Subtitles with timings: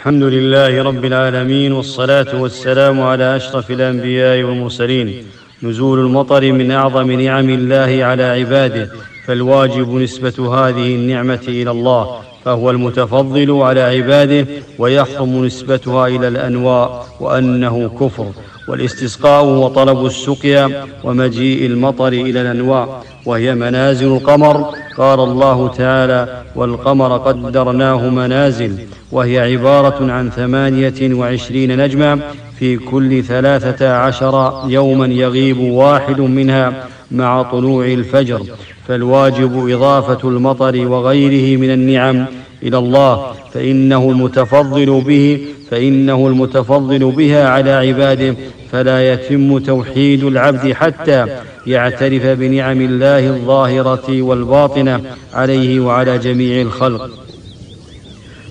[0.00, 5.24] الحمد لله رب العالمين والصلاة والسلام على أشرف الأنبياء والمرسلين.
[5.62, 8.90] نزول المطر من أعظم نعم الله على عباده
[9.26, 14.46] فالواجب نسبة هذه النعمة إلى الله فهو المتفضل على عباده
[14.78, 18.26] ويحرم نسبتها إلى الأنواء وأنه كفر.
[18.68, 28.08] والاستسقاء وطلب السقيا ومجيء المطر إلى الانواع وهي منازل القمر قال الله تعالى والقمر قدرناه
[28.08, 28.72] منازل
[29.12, 32.20] وهي عبارة عن ثمانية وعشرين نجما
[32.58, 38.42] في كل ثلاثة عشر يوما يغيب واحد منها مع طلوع الفجر
[38.88, 42.26] فالواجب إضافة المطر وغيره من النعم
[42.62, 48.34] إلى الله فإنه المتفضل به فإنه المتفضل بها على عباده
[48.72, 51.26] فلا يتم توحيد العبد حتى
[51.66, 55.00] يعترف بنعم الله الظاهرة والباطنة
[55.34, 57.10] عليه وعلى جميع الخلق.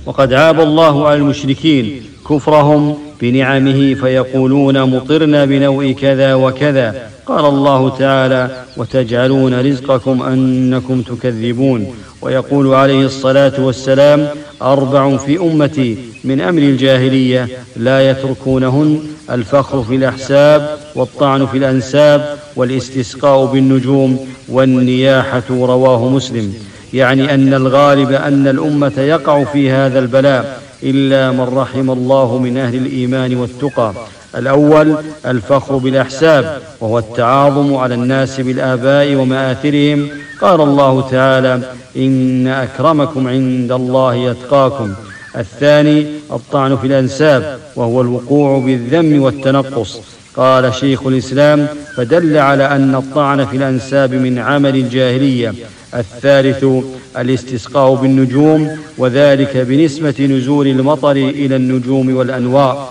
[0.10, 7.10] وقد عاب الله على المشركين كفرهم بنعمه فيقولون مطرنا بنوء كذا وكذا.
[7.26, 14.28] قال الله تعالى وتجعلون رزقكم أنكم تكذبون ويقول عليه الصلاة والسلام
[14.62, 19.00] أربع في أمتي من أمر الجاهلية لا يتركونهن
[19.32, 26.54] الفخر في الأحساب والطعن في الأنساب والإستسقاء بالنجوم والنياحة رواه مسلم
[26.94, 32.76] يعني أن الغالب أن الأمة يقع في هذا البلاء إلا من رحم الله من أهل
[32.76, 33.94] الإيمان والتقى.
[34.38, 34.96] الأول
[35.26, 40.08] الفخر بالأحساب وهو التعاظم على الناس بالآباء ومآثرهم.
[40.42, 41.62] قال الله تعالى
[41.98, 44.94] إن أكرمكم عند الله يتقاكم
[45.38, 50.00] الثاني الطعن في الأنساب وهو الوقوع بالذم والتنقص.
[50.36, 55.54] قال شيخ الإسلام فدل على أن الطعن في الأنساب من عمل الجاهلية.
[55.94, 56.66] الثالث
[57.18, 62.90] الاستسقاء بالنجوم وذلك بنسبة نزول المطر إلى النجوم والأنواع.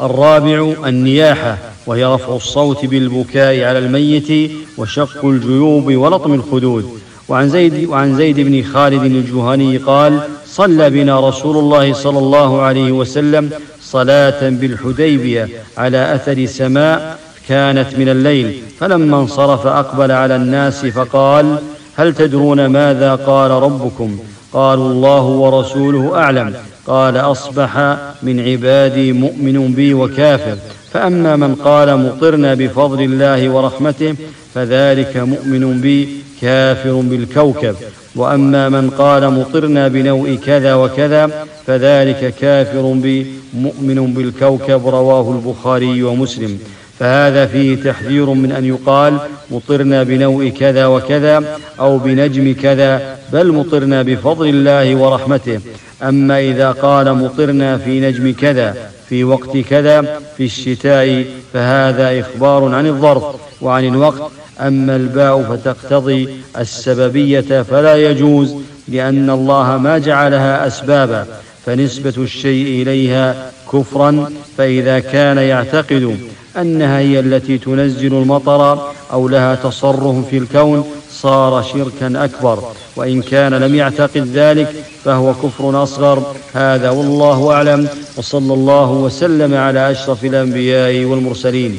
[0.00, 6.98] الرابع النياحة وهي رفع الصوت بالبكاء على الميت وشق الجيوب ولطم الخدود.
[7.28, 12.92] وعن زيد وعن زيد بن خالد الجهني قال صلى بنا رسول الله صلى الله عليه
[12.92, 13.50] وسلم
[13.82, 15.48] صلاة بالحديبية
[15.78, 17.18] على أثر سماء
[17.48, 21.58] كانت من الليل فلما انصرف أقبل على الناس فقال
[21.96, 24.18] هل تدرون ماذا قال ربكم؟
[24.52, 26.54] قالوا الله ورسوله أعلم.
[26.86, 30.56] قال أصبح من عبادي مؤمن بي وكافر.
[30.92, 34.14] فأما من قال مطرنا بفضل الله ورحمته
[34.54, 36.08] فذلك مؤمن بي
[36.40, 37.74] كافر بالكوكب.
[38.16, 46.58] وأما من قال مطرنا بنوء كذا وكذا فذلك كافر بي مؤمن بالكوكب رواه البخاري ومسلم.
[47.02, 49.18] فهذا فيه تحذير من أن يقال
[49.50, 55.60] مطرنا بنوء كذا وكذا أو بنجم كذا بل مطرنا بفضل الله ورحمته.
[56.02, 58.76] أما إذا قال مطرنا في نجم كذا
[59.08, 63.24] في وقت كذا في الشتاء فهذا إخبار عن الظرف
[63.62, 64.30] وعن الوقت.
[64.60, 68.54] أما الباء فتقتضي السببية فلا يجوز
[68.88, 71.26] لأن الله ما جعلها أسبابا
[71.66, 76.18] فنسبة الشيء إليها كفرا فإذا كان يعتقد
[76.56, 82.62] أنها هي التي تنزل المطر أو لها تصرف في الكون صار شركا أكبر
[82.96, 84.74] وإن كان لم يعتقد ذلك
[85.04, 86.34] فهو كفر أصغر.
[86.52, 91.76] هذا والله أعلم وصلى الله وسلم على أشرف الأنبياء والمرسلين.